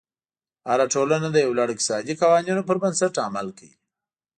هره 0.69 0.85
ټولنه 0.93 1.27
د 1.31 1.37
یو 1.45 1.51
لړ 1.59 1.67
اقتصادي 1.73 2.13
قوانینو 2.21 2.61
پر 2.67 2.77
بنسټ 2.83 3.13
عمل 3.25 3.47
کوي. 3.57 3.75